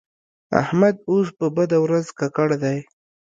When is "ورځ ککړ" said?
1.85-2.49